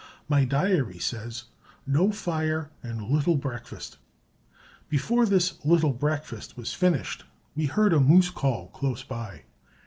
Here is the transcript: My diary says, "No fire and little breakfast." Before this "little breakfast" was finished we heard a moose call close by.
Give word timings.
My 0.27 0.45
diary 0.45 0.97
says, 0.97 1.43
"No 1.85 2.11
fire 2.11 2.71
and 2.81 3.03
little 3.07 3.35
breakfast." 3.35 3.99
Before 4.89 5.27
this 5.27 5.63
"little 5.63 5.93
breakfast" 5.93 6.57
was 6.57 6.73
finished 6.73 7.23
we 7.55 7.65
heard 7.67 7.93
a 7.93 7.99
moose 7.99 8.31
call 8.31 8.69
close 8.69 9.03
by. 9.03 9.43